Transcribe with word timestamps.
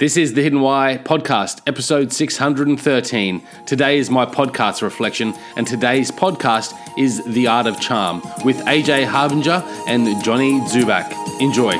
This 0.00 0.16
is 0.16 0.32
the 0.32 0.40
Hidden 0.40 0.62
Why 0.62 0.98
podcast, 1.04 1.60
episode 1.66 2.10
613. 2.10 3.42
Today 3.66 3.98
is 3.98 4.08
my 4.08 4.24
podcast 4.24 4.80
reflection, 4.80 5.34
and 5.56 5.66
today's 5.66 6.10
podcast 6.10 6.72
is 6.96 7.22
The 7.26 7.48
Art 7.48 7.66
of 7.66 7.78
Charm 7.82 8.22
with 8.42 8.56
AJ 8.60 9.04
Harbinger 9.04 9.62
and 9.86 10.24
Johnny 10.24 10.58
Dzubak. 10.60 11.12
Enjoy. 11.42 11.72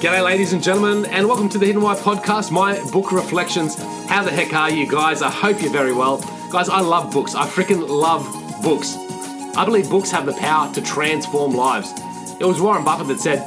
G'day, 0.00 0.24
ladies 0.24 0.52
and 0.52 0.60
gentlemen, 0.60 1.06
and 1.06 1.28
welcome 1.28 1.48
to 1.50 1.58
the 1.58 1.66
Hidden 1.66 1.82
Why 1.82 1.94
podcast, 1.94 2.50
my 2.50 2.82
book 2.90 3.12
reflections. 3.12 3.80
How 4.08 4.24
the 4.24 4.32
heck 4.32 4.52
are 4.52 4.72
you 4.72 4.90
guys? 4.90 5.22
I 5.22 5.30
hope 5.30 5.62
you're 5.62 5.70
very 5.70 5.92
well. 5.92 6.18
Guys, 6.50 6.68
I 6.68 6.80
love 6.80 7.12
books. 7.12 7.36
I 7.36 7.46
freaking 7.46 7.88
love 7.88 8.24
books. 8.64 8.96
I 9.56 9.64
believe 9.64 9.88
books 9.88 10.10
have 10.10 10.26
the 10.26 10.32
power 10.32 10.74
to 10.74 10.82
transform 10.82 11.52
lives. 11.52 11.92
It 12.40 12.44
was 12.44 12.60
Warren 12.60 12.82
Buffett 12.82 13.06
that 13.06 13.20
said, 13.20 13.46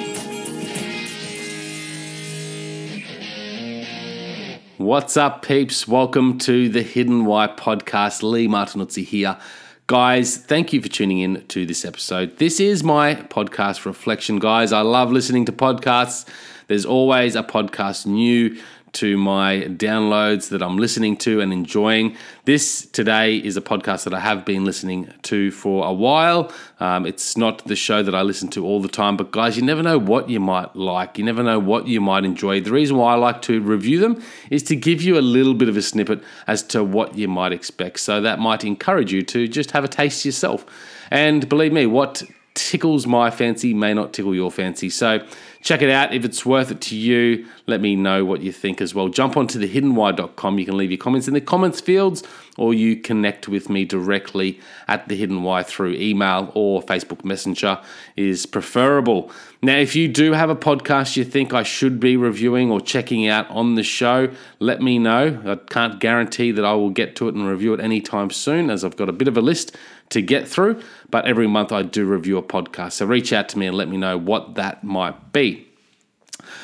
What's 4.81 5.15
up, 5.15 5.43
peeps? 5.43 5.87
Welcome 5.87 6.39
to 6.39 6.67
the 6.67 6.81
Hidden 6.81 7.25
Why 7.25 7.47
podcast. 7.47 8.23
Lee 8.23 8.47
Martinuzzi 8.47 9.05
here. 9.05 9.37
Guys, 9.85 10.37
thank 10.37 10.73
you 10.73 10.81
for 10.81 10.89
tuning 10.89 11.19
in 11.19 11.45
to 11.49 11.67
this 11.67 11.85
episode. 11.85 12.37
This 12.39 12.59
is 12.59 12.83
my 12.83 13.13
podcast 13.13 13.85
reflection, 13.85 14.39
guys. 14.39 14.73
I 14.73 14.81
love 14.81 15.11
listening 15.11 15.45
to 15.45 15.51
podcasts. 15.51 16.27
There's 16.65 16.83
always 16.83 17.35
a 17.35 17.43
podcast 17.43 18.07
new 18.07 18.59
to 18.93 19.17
my 19.17 19.67
downloads 19.67 20.49
that 20.49 20.61
I'm 20.61 20.77
listening 20.77 21.17
to 21.17 21.41
and 21.41 21.53
enjoying. 21.53 22.15
This 22.45 22.85
today 22.85 23.37
is 23.37 23.57
a 23.57 23.61
podcast 23.61 24.03
that 24.03 24.13
I 24.13 24.19
have 24.19 24.45
been 24.45 24.65
listening 24.65 25.11
to 25.23 25.51
for 25.51 25.85
a 25.85 25.93
while. 25.93 26.51
Um, 26.79 27.05
it's 27.05 27.37
not 27.37 27.65
the 27.65 27.75
show 27.75 28.03
that 28.03 28.13
I 28.13 28.21
listen 28.21 28.49
to 28.49 28.65
all 28.65 28.81
the 28.81 28.87
time, 28.87 29.17
but 29.17 29.31
guys, 29.31 29.55
you 29.55 29.63
never 29.63 29.83
know 29.83 29.97
what 29.97 30.29
you 30.29 30.39
might 30.39 30.75
like. 30.75 31.17
You 31.17 31.23
never 31.23 31.43
know 31.43 31.59
what 31.59 31.87
you 31.87 32.01
might 32.01 32.25
enjoy. 32.25 32.61
The 32.61 32.71
reason 32.71 32.97
why 32.97 33.13
I 33.13 33.15
like 33.15 33.41
to 33.43 33.61
review 33.61 33.99
them 33.99 34.21
is 34.49 34.63
to 34.63 34.75
give 34.75 35.01
you 35.01 35.17
a 35.17 35.21
little 35.21 35.53
bit 35.53 35.69
of 35.69 35.77
a 35.77 35.81
snippet 35.81 36.23
as 36.47 36.63
to 36.63 36.83
what 36.83 37.15
you 37.15 37.27
might 37.27 37.53
expect. 37.53 37.99
So 37.99 38.21
that 38.21 38.39
might 38.39 38.63
encourage 38.63 39.13
you 39.13 39.21
to 39.23 39.47
just 39.47 39.71
have 39.71 39.83
a 39.83 39.87
taste 39.87 40.25
yourself. 40.25 40.65
And 41.09 41.47
believe 41.47 41.73
me, 41.73 41.85
what 41.85 42.23
tickles 42.53 43.07
my 43.07 43.31
fancy 43.31 43.73
may 43.73 43.93
not 43.93 44.13
tickle 44.13 44.35
your 44.35 44.51
fancy. 44.51 44.89
So 44.89 45.25
check 45.61 45.81
it 45.81 45.89
out. 45.89 46.13
If 46.13 46.25
it's 46.25 46.45
worth 46.45 46.71
it 46.71 46.81
to 46.81 46.95
you, 46.95 47.47
let 47.67 47.81
me 47.81 47.95
know 47.95 48.25
what 48.25 48.41
you 48.41 48.51
think 48.51 48.81
as 48.81 48.93
well. 48.93 49.07
Jump 49.09 49.37
onto 49.37 49.59
thehiddenwhy.com. 49.59 50.59
You 50.59 50.65
can 50.65 50.77
leave 50.77 50.91
your 50.91 50.97
comments 50.97 51.27
in 51.27 51.33
the 51.33 51.41
comments 51.41 51.79
fields 51.79 52.23
or 52.61 52.75
you 52.75 52.95
connect 52.95 53.47
with 53.47 53.69
me 53.69 53.83
directly 53.85 54.59
at 54.87 55.07
the 55.07 55.15
Hidden 55.15 55.41
Why 55.41 55.63
through 55.63 55.93
email 55.93 56.51
or 56.53 56.83
Facebook 56.83 57.25
Messenger 57.25 57.81
is 58.15 58.45
preferable. 58.45 59.31
Now, 59.63 59.77
if 59.77 59.95
you 59.95 60.07
do 60.07 60.33
have 60.33 60.51
a 60.51 60.55
podcast 60.55 61.17
you 61.17 61.25
think 61.25 61.55
I 61.55 61.63
should 61.63 61.99
be 61.99 62.15
reviewing 62.15 62.69
or 62.69 62.79
checking 62.79 63.27
out 63.27 63.49
on 63.49 63.73
the 63.73 63.83
show, 63.83 64.29
let 64.59 64.79
me 64.79 64.99
know. 64.99 65.41
I 65.43 65.55
can't 65.55 65.99
guarantee 65.99 66.51
that 66.51 66.63
I 66.63 66.73
will 66.73 66.91
get 66.91 67.15
to 67.15 67.27
it 67.27 67.33
and 67.33 67.47
review 67.47 67.73
it 67.73 67.79
anytime 67.79 68.29
soon 68.29 68.69
as 68.69 68.85
I've 68.85 68.95
got 68.95 69.09
a 69.09 69.13
bit 69.13 69.27
of 69.27 69.37
a 69.37 69.41
list 69.41 69.75
to 70.09 70.21
get 70.21 70.47
through, 70.47 70.81
but 71.09 71.25
every 71.25 71.47
month 71.47 71.71
I 71.71 71.81
do 71.81 72.05
review 72.05 72.37
a 72.37 72.43
podcast. 72.43 72.93
So 72.93 73.07
reach 73.07 73.33
out 73.33 73.49
to 73.49 73.57
me 73.57 73.65
and 73.65 73.75
let 73.75 73.89
me 73.89 73.97
know 73.97 74.19
what 74.19 74.53
that 74.53 74.83
might 74.83 75.33
be. 75.33 75.70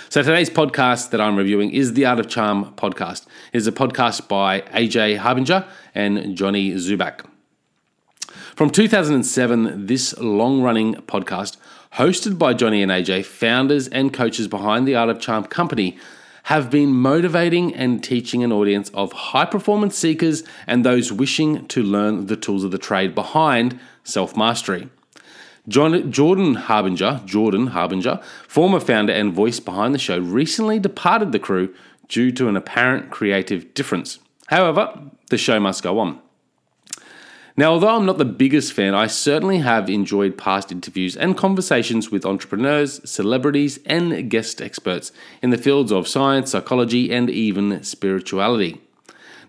So 0.10 0.24
today's 0.24 0.50
podcast 0.50 1.10
that 1.12 1.22
I'm 1.22 1.36
reviewing 1.36 1.72
is 1.72 1.94
the 1.94 2.06
Art 2.06 2.20
of 2.20 2.28
Charm 2.28 2.74
podcast. 2.76 3.26
It 3.54 3.58
is 3.58 3.68
a 3.68 3.72
podcast 3.72 4.28
by 4.28 4.62
AJ 4.62 5.18
Harbinger 5.18 5.66
and 5.94 6.36
Johnny 6.36 6.72
Dzubak. 6.72 7.26
From 8.56 8.70
2007, 8.70 9.86
this 9.86 10.18
long-running 10.18 10.96
podcast, 10.96 11.58
hosted 11.94 12.38
by 12.38 12.54
Johnny 12.54 12.82
and 12.82 12.92
AJ, 12.92 13.26
founders 13.26 13.88
and 13.88 14.14
coaches 14.14 14.48
behind 14.48 14.88
the 14.88 14.96
Art 14.96 15.10
of 15.10 15.20
Charm 15.20 15.46
company, 15.46 15.98
have 16.44 16.70
been 16.70 16.94
motivating 16.94 17.76
and 17.76 18.04
teaching 18.04 18.44
an 18.44 18.52
audience 18.54 18.90
of 18.94 19.12
high 19.12 19.46
performance 19.46 19.98
seekers 19.98 20.44
and 20.66 20.86
those 20.86 21.12
wishing 21.12 21.68
to 21.68 21.84
learn 21.84 22.28
the 22.28 22.38
tools 22.38 22.64
of 22.64 22.72
the 22.72 22.78
trade 22.78 23.14
behind 23.14 23.80
self 24.04 24.38
mastery. 24.38 24.90
John, 25.68 26.12
Jordan 26.12 26.56
Harbinger, 26.56 27.22
Jordan 27.26 27.68
Harbinger, 27.68 28.22
former 28.48 28.80
founder 28.80 29.14
and 29.14 29.34
voice 29.34 29.60
behind 29.60 29.94
the 29.94 30.00
show, 30.00 30.18
recently 30.18 30.80
departed 30.80 31.32
the 31.32 31.40
crew 31.40 31.74
due 32.08 32.32
to 32.32 32.48
an 32.48 32.56
apparent 32.56 33.10
creative 33.12 33.74
difference. 33.74 34.20
However, 34.48 34.98
the 35.30 35.38
show 35.38 35.60
must 35.60 35.84
go 35.84 36.00
on. 36.00 36.20
Now, 37.60 37.72
although 37.72 37.96
I'm 37.96 38.06
not 38.06 38.20
the 38.20 38.24
biggest 38.26 38.72
fan, 38.72 38.94
I 38.94 39.08
certainly 39.08 39.58
have 39.58 39.90
enjoyed 39.90 40.38
past 40.38 40.72
interviews 40.72 41.18
and 41.18 41.36
conversations 41.36 42.12
with 42.12 42.24
entrepreneurs, 42.24 43.02
celebrities, 43.10 43.80
and 43.86 44.30
guest 44.30 44.62
experts 44.62 45.12
in 45.42 45.50
the 45.50 45.58
fields 45.58 45.92
of 45.92 46.08
science, 46.08 46.52
psychology, 46.52 47.12
and 47.12 47.32
even 47.32 47.84
spirituality. 47.84 48.80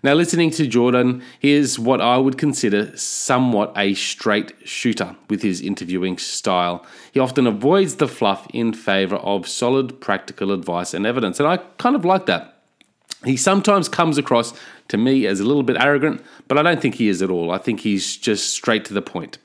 Now, 0.01 0.13
listening 0.13 0.51
to 0.51 0.65
Jordan, 0.65 1.21
he 1.39 1.51
is 1.51 1.77
what 1.77 1.99
I 1.99 2.17
would 2.17 2.37
consider 2.37 2.95
somewhat 2.95 3.73
a 3.75 3.93
straight 3.95 4.53
shooter 4.63 5.15
with 5.29 5.41
his 5.41 5.59
interviewing 5.59 6.17
style. 6.17 6.85
He 7.11 7.19
often 7.19 7.45
avoids 7.45 7.95
the 7.95 8.07
fluff 8.07 8.47
in 8.53 8.73
favor 8.73 9.17
of 9.17 9.47
solid 9.47 9.99
practical 9.99 10.53
advice 10.53 10.93
and 10.93 11.05
evidence, 11.05 11.39
and 11.39 11.49
I 11.49 11.57
kind 11.77 11.97
of 11.97 12.05
like 12.05 12.27
that. 12.27 12.61
He 13.25 13.35
sometimes 13.35 13.89
comes 13.89 14.17
across 14.17 14.53
to 14.87 14.97
me 14.97 15.27
as 15.27 15.41
a 15.41 15.45
little 15.45 15.63
bit 15.63 15.75
arrogant, 15.77 16.23
but 16.47 16.57
I 16.57 16.63
don't 16.63 16.81
think 16.81 16.95
he 16.95 17.09
is 17.09 17.21
at 17.21 17.29
all. 17.29 17.51
I 17.51 17.57
think 17.57 17.81
he's 17.81 18.15
just 18.15 18.53
straight 18.53 18.85
to 18.85 18.93
the 18.93 19.01
point. 19.01 19.37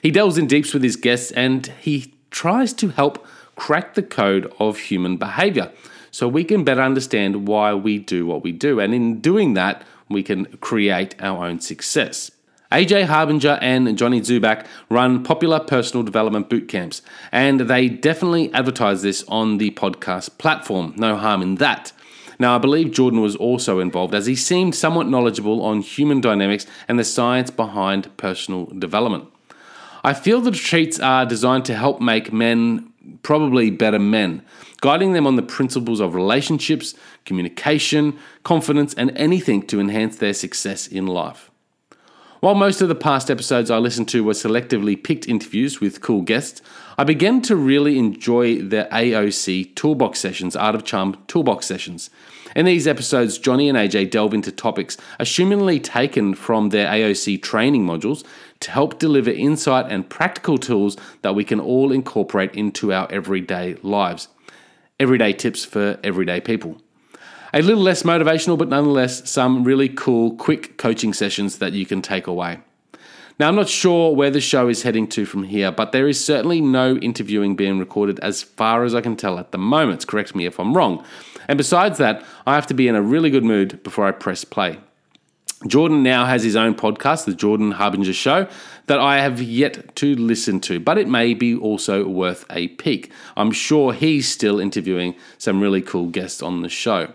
He 0.00 0.10
delves 0.10 0.38
in 0.38 0.46
deeps 0.46 0.72
with 0.72 0.82
his 0.82 0.96
guests 0.96 1.32
and 1.32 1.66
he 1.80 2.14
tries 2.30 2.72
to 2.74 2.88
help 2.88 3.26
crack 3.56 3.94
the 3.94 4.02
code 4.02 4.52
of 4.58 4.78
human 4.78 5.16
behavior 5.16 5.70
so 6.16 6.26
we 6.26 6.44
can 6.44 6.64
better 6.64 6.80
understand 6.80 7.46
why 7.46 7.74
we 7.74 7.98
do 7.98 8.24
what 8.24 8.42
we 8.42 8.50
do. 8.50 8.80
And 8.80 8.94
in 8.94 9.20
doing 9.20 9.52
that, 9.52 9.82
we 10.08 10.22
can 10.22 10.46
create 10.62 11.14
our 11.20 11.44
own 11.44 11.60
success. 11.60 12.30
AJ 12.72 13.04
Harbinger 13.04 13.58
and 13.60 13.98
Johnny 13.98 14.22
Dzubak 14.22 14.64
run 14.88 15.22
popular 15.22 15.60
personal 15.60 16.02
development 16.02 16.48
boot 16.48 16.68
camps, 16.68 17.02
and 17.32 17.60
they 17.60 17.90
definitely 17.90 18.50
advertise 18.54 19.02
this 19.02 19.24
on 19.28 19.58
the 19.58 19.72
podcast 19.72 20.38
platform. 20.38 20.94
No 20.96 21.16
harm 21.16 21.42
in 21.42 21.56
that. 21.56 21.92
Now, 22.38 22.56
I 22.56 22.58
believe 22.60 22.92
Jordan 22.92 23.20
was 23.20 23.36
also 23.36 23.78
involved 23.78 24.14
as 24.14 24.24
he 24.24 24.36
seemed 24.36 24.74
somewhat 24.74 25.08
knowledgeable 25.08 25.60
on 25.60 25.82
human 25.82 26.22
dynamics 26.22 26.64
and 26.88 26.98
the 26.98 27.04
science 27.04 27.50
behind 27.50 28.16
personal 28.16 28.64
development. 28.66 29.26
I 30.02 30.14
feel 30.14 30.40
the 30.40 30.50
retreats 30.50 30.98
are 30.98 31.26
designed 31.26 31.66
to 31.66 31.74
help 31.74 32.00
make 32.00 32.32
men 32.32 32.90
probably 33.22 33.70
better 33.70 33.98
men, 33.98 34.42
guiding 34.80 35.12
them 35.12 35.26
on 35.26 35.36
the 35.36 35.42
principles 35.42 36.00
of 36.00 36.14
relationships, 36.14 36.94
communication, 37.24 38.18
confidence, 38.42 38.94
and 38.94 39.10
anything 39.16 39.66
to 39.66 39.80
enhance 39.80 40.16
their 40.16 40.34
success 40.34 40.86
in 40.86 41.06
life. 41.06 41.50
While 42.46 42.54
most 42.54 42.80
of 42.80 42.86
the 42.86 42.94
past 42.94 43.28
episodes 43.28 43.72
I 43.72 43.78
listened 43.78 44.08
to 44.10 44.22
were 44.22 44.32
selectively 44.32 45.02
picked 45.02 45.26
interviews 45.26 45.80
with 45.80 46.00
cool 46.00 46.22
guests, 46.22 46.62
I 46.96 47.02
began 47.02 47.42
to 47.42 47.56
really 47.56 47.98
enjoy 47.98 48.62
the 48.62 48.86
AOC 48.92 49.74
Toolbox 49.74 50.20
Sessions, 50.20 50.54
Art 50.54 50.76
of 50.76 50.84
Charm 50.84 51.16
Toolbox 51.26 51.66
Sessions. 51.66 52.08
In 52.54 52.64
these 52.64 52.86
episodes, 52.86 53.38
Johnny 53.38 53.68
and 53.68 53.76
AJ 53.76 54.12
delve 54.12 54.32
into 54.32 54.52
topics 54.52 54.96
assumingly 55.18 55.82
taken 55.82 56.36
from 56.36 56.68
their 56.68 56.86
AOC 56.86 57.42
training 57.42 57.84
modules 57.84 58.24
to 58.60 58.70
help 58.70 59.00
deliver 59.00 59.32
insight 59.32 59.90
and 59.90 60.08
practical 60.08 60.56
tools 60.56 60.96
that 61.22 61.34
we 61.34 61.42
can 61.42 61.58
all 61.58 61.90
incorporate 61.90 62.54
into 62.54 62.92
our 62.92 63.10
everyday 63.10 63.74
lives. 63.82 64.28
Everyday 65.00 65.32
tips 65.32 65.64
for 65.64 65.98
everyday 66.04 66.40
people. 66.40 66.80
A 67.56 67.62
little 67.62 67.82
less 67.82 68.02
motivational, 68.02 68.58
but 68.58 68.68
nonetheless, 68.68 69.30
some 69.30 69.64
really 69.64 69.88
cool, 69.88 70.36
quick 70.36 70.76
coaching 70.76 71.14
sessions 71.14 71.56
that 71.56 71.72
you 71.72 71.86
can 71.86 72.02
take 72.02 72.26
away. 72.26 72.58
Now, 73.40 73.48
I'm 73.48 73.54
not 73.54 73.70
sure 73.70 74.14
where 74.14 74.30
the 74.30 74.42
show 74.42 74.68
is 74.68 74.82
heading 74.82 75.08
to 75.08 75.24
from 75.24 75.44
here, 75.44 75.72
but 75.72 75.90
there 75.90 76.06
is 76.06 76.22
certainly 76.22 76.60
no 76.60 76.96
interviewing 76.96 77.56
being 77.56 77.78
recorded 77.78 78.20
as 78.20 78.42
far 78.42 78.84
as 78.84 78.94
I 78.94 79.00
can 79.00 79.16
tell 79.16 79.38
at 79.38 79.52
the 79.52 79.58
moment. 79.58 80.06
Correct 80.06 80.34
me 80.34 80.44
if 80.44 80.60
I'm 80.60 80.76
wrong. 80.76 81.02
And 81.48 81.56
besides 81.56 81.96
that, 81.96 82.22
I 82.46 82.56
have 82.56 82.66
to 82.66 82.74
be 82.74 82.88
in 82.88 82.94
a 82.94 83.00
really 83.00 83.30
good 83.30 83.42
mood 83.42 83.82
before 83.82 84.04
I 84.06 84.10
press 84.12 84.44
play. 84.44 84.78
Jordan 85.66 86.02
now 86.02 86.26
has 86.26 86.42
his 86.42 86.56
own 86.56 86.74
podcast, 86.74 87.24
The 87.24 87.32
Jordan 87.32 87.70
Harbinger 87.70 88.12
Show, 88.12 88.48
that 88.84 88.98
I 88.98 89.20
have 89.20 89.40
yet 89.40 89.96
to 89.96 90.14
listen 90.14 90.60
to, 90.60 90.78
but 90.78 90.98
it 90.98 91.08
may 91.08 91.32
be 91.32 91.56
also 91.56 92.06
worth 92.06 92.44
a 92.50 92.68
peek. 92.68 93.10
I'm 93.34 93.50
sure 93.50 93.94
he's 93.94 94.30
still 94.30 94.60
interviewing 94.60 95.14
some 95.38 95.62
really 95.62 95.80
cool 95.80 96.10
guests 96.10 96.42
on 96.42 96.60
the 96.60 96.68
show. 96.68 97.14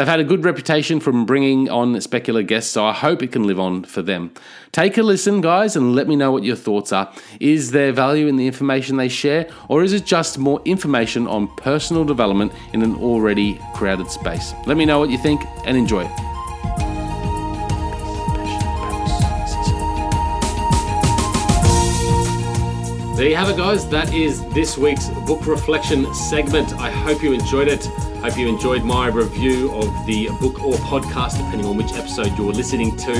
They've 0.00 0.08
had 0.08 0.18
a 0.18 0.24
good 0.24 0.46
reputation 0.46 0.98
from 0.98 1.26
bringing 1.26 1.68
on 1.68 1.94
specular 1.96 2.46
guests, 2.46 2.72
so 2.72 2.86
I 2.86 2.94
hope 2.94 3.22
it 3.22 3.32
can 3.32 3.44
live 3.44 3.60
on 3.60 3.84
for 3.84 4.00
them. 4.00 4.32
Take 4.72 4.96
a 4.96 5.02
listen, 5.02 5.42
guys, 5.42 5.76
and 5.76 5.94
let 5.94 6.08
me 6.08 6.16
know 6.16 6.32
what 6.32 6.42
your 6.42 6.56
thoughts 6.56 6.90
are. 6.90 7.12
Is 7.38 7.72
there 7.72 7.92
value 7.92 8.26
in 8.26 8.36
the 8.36 8.46
information 8.46 8.96
they 8.96 9.10
share, 9.10 9.50
or 9.68 9.82
is 9.82 9.92
it 9.92 10.06
just 10.06 10.38
more 10.38 10.62
information 10.64 11.26
on 11.26 11.54
personal 11.56 12.06
development 12.06 12.50
in 12.72 12.80
an 12.80 12.94
already 12.94 13.60
crowded 13.74 14.10
space? 14.10 14.54
Let 14.64 14.78
me 14.78 14.86
know 14.86 14.98
what 14.98 15.10
you 15.10 15.18
think 15.18 15.42
and 15.66 15.76
enjoy. 15.76 16.04
There 23.18 23.28
you 23.28 23.36
have 23.36 23.50
it, 23.50 23.58
guys. 23.58 23.86
That 23.90 24.14
is 24.14 24.42
this 24.54 24.78
week's 24.78 25.10
book 25.26 25.46
reflection 25.46 26.06
segment. 26.14 26.72
I 26.80 26.90
hope 26.90 27.22
you 27.22 27.34
enjoyed 27.34 27.68
it. 27.68 27.86
Hope 28.22 28.36
you 28.36 28.48
enjoyed 28.48 28.84
my 28.84 29.06
review 29.06 29.72
of 29.72 30.06
the 30.06 30.28
book 30.40 30.62
or 30.62 30.74
podcast, 30.74 31.38
depending 31.38 31.64
on 31.64 31.78
which 31.78 31.92
episode 31.94 32.36
you're 32.36 32.52
listening 32.52 32.94
to. 32.98 33.12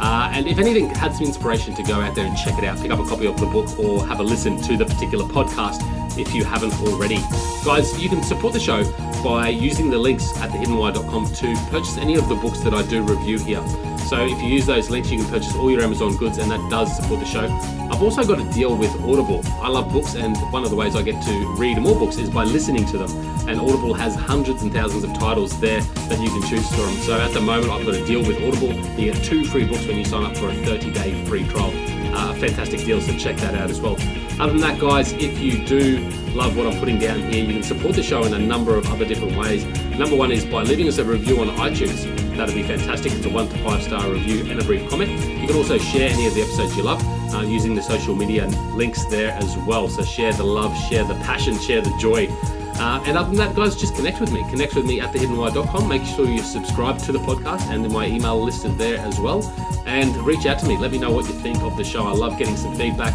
Uh, 0.00 0.30
and 0.32 0.48
if 0.48 0.58
anything 0.58 0.88
had 0.88 1.12
some 1.12 1.26
inspiration 1.26 1.74
to 1.74 1.82
go 1.82 2.00
out 2.00 2.14
there 2.14 2.24
and 2.24 2.34
check 2.34 2.56
it 2.56 2.64
out, 2.64 2.78
pick 2.80 2.90
up 2.90 2.98
a 2.98 3.04
copy 3.04 3.26
of 3.26 3.38
the 3.38 3.46
book 3.46 3.78
or 3.78 4.06
have 4.06 4.20
a 4.20 4.22
listen 4.22 4.56
to 4.62 4.78
the 4.78 4.86
particular 4.86 5.26
podcast 5.26 5.82
if 6.18 6.34
you 6.34 6.44
haven't 6.44 6.72
already. 6.80 7.18
Guys, 7.62 8.02
you 8.02 8.08
can 8.08 8.22
support 8.22 8.54
the 8.54 8.60
show 8.60 8.84
by 9.22 9.50
using 9.50 9.90
the 9.90 9.98
links 9.98 10.34
at 10.38 10.50
thehiddenwhy.com 10.50 11.26
to 11.34 11.54
purchase 11.70 11.98
any 11.98 12.16
of 12.16 12.26
the 12.30 12.34
books 12.36 12.60
that 12.60 12.72
I 12.72 12.82
do 12.84 13.02
review 13.02 13.38
here. 13.38 13.60
So 14.08 14.24
if 14.24 14.40
you 14.40 14.48
use 14.48 14.64
those 14.64 14.88
links, 14.88 15.10
you 15.10 15.18
can 15.18 15.28
purchase 15.28 15.54
all 15.54 15.70
your 15.70 15.82
Amazon 15.82 16.16
goods, 16.16 16.38
and 16.38 16.50
that 16.50 16.70
does 16.70 16.96
support 16.96 17.20
the 17.20 17.26
show. 17.26 17.44
I've 17.92 18.02
also 18.02 18.24
got 18.24 18.40
a 18.40 18.52
deal 18.54 18.74
with 18.74 18.90
Audible. 19.02 19.42
I 19.60 19.68
love 19.68 19.92
books, 19.92 20.14
and 20.14 20.34
one 20.50 20.64
of 20.64 20.70
the 20.70 20.76
ways 20.76 20.96
I 20.96 21.02
get 21.02 21.22
to 21.24 21.54
read 21.58 21.76
more 21.76 21.94
books 21.94 22.16
is 22.16 22.30
by 22.30 22.44
listening 22.44 22.86
to 22.86 22.96
them. 22.96 23.10
And 23.46 23.60
Audible 23.60 23.92
has 23.92 24.14
hundreds 24.14 24.62
and 24.62 24.72
thousands 24.72 25.04
of 25.04 25.12
titles 25.12 25.60
there 25.60 25.82
that 25.82 26.18
you 26.20 26.30
can 26.30 26.40
choose 26.48 26.66
from. 26.70 26.90
So 27.02 27.20
at 27.20 27.34
the 27.34 27.42
moment, 27.42 27.70
I've 27.70 27.84
got 27.84 27.96
a 27.96 28.06
deal 28.06 28.20
with 28.20 28.42
Audible. 28.42 28.72
You 28.98 29.12
get 29.12 29.22
two 29.22 29.44
free 29.44 29.66
books 29.66 29.86
when 29.86 29.98
you 29.98 30.06
sign 30.06 30.24
up 30.24 30.38
for 30.38 30.48
a 30.48 30.54
30 30.54 30.90
day 30.90 31.22
free 31.26 31.46
trial. 31.46 31.72
Uh, 32.16 32.32
fantastic 32.36 32.80
deal, 32.86 33.02
so 33.02 33.14
check 33.18 33.36
that 33.36 33.54
out 33.54 33.68
as 33.68 33.78
well. 33.78 33.96
Other 34.40 34.52
than 34.52 34.62
that, 34.62 34.78
guys, 34.80 35.12
if 35.12 35.38
you 35.38 35.66
do 35.66 35.98
love 36.30 36.56
what 36.56 36.66
I'm 36.66 36.78
putting 36.78 36.98
down 36.98 37.30
here, 37.30 37.44
you 37.44 37.52
can 37.52 37.62
support 37.62 37.94
the 37.94 38.02
show 38.02 38.24
in 38.24 38.32
a 38.32 38.38
number 38.38 38.74
of 38.74 38.90
other 38.90 39.04
different 39.04 39.36
ways. 39.36 39.66
Number 39.98 40.16
one 40.16 40.32
is 40.32 40.46
by 40.46 40.62
leaving 40.62 40.88
us 40.88 40.96
a 40.96 41.04
review 41.04 41.40
on 41.40 41.48
iTunes. 41.56 42.27
That'd 42.38 42.54
be 42.54 42.62
fantastic. 42.62 43.10
It's 43.10 43.26
a 43.26 43.30
one 43.30 43.48
to 43.48 43.58
five 43.64 43.82
star 43.82 44.08
review 44.08 44.48
and 44.48 44.60
a 44.60 44.64
brief 44.64 44.88
comment. 44.88 45.10
You 45.40 45.48
can 45.48 45.56
also 45.56 45.76
share 45.76 46.08
any 46.08 46.28
of 46.28 46.34
the 46.34 46.42
episodes 46.42 46.76
you 46.76 46.84
love 46.84 47.02
uh, 47.34 47.40
using 47.40 47.74
the 47.74 47.82
social 47.82 48.14
media 48.14 48.46
links 48.74 49.04
there 49.06 49.32
as 49.32 49.56
well. 49.66 49.88
So 49.88 50.04
share 50.04 50.32
the 50.32 50.44
love, 50.44 50.72
share 50.88 51.02
the 51.02 51.16
passion, 51.16 51.58
share 51.58 51.80
the 51.80 51.92
joy. 51.98 52.28
Uh, 52.78 53.02
and 53.06 53.18
other 53.18 53.30
than 53.30 53.38
that, 53.38 53.56
guys, 53.56 53.74
just 53.74 53.96
connect 53.96 54.20
with 54.20 54.30
me. 54.30 54.48
Connect 54.50 54.76
with 54.76 54.86
me 54.86 55.00
at 55.00 55.12
thehiddenwhy.com. 55.12 55.88
Make 55.88 56.04
sure 56.04 56.26
you 56.26 56.42
subscribe 56.42 57.00
to 57.00 57.10
the 57.10 57.18
podcast 57.18 57.68
and 57.72 57.90
my 57.92 58.06
email 58.06 58.40
listed 58.40 58.78
there 58.78 58.98
as 58.98 59.18
well. 59.18 59.42
And 59.84 60.16
reach 60.18 60.46
out 60.46 60.60
to 60.60 60.68
me. 60.68 60.78
Let 60.78 60.92
me 60.92 60.98
know 60.98 61.10
what 61.10 61.26
you 61.26 61.32
think 61.32 61.60
of 61.62 61.76
the 61.76 61.82
show. 61.82 62.04
I 62.04 62.12
love 62.12 62.38
getting 62.38 62.56
some 62.56 62.72
feedback 62.76 63.14